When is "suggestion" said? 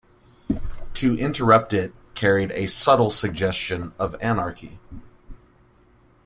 3.11-3.93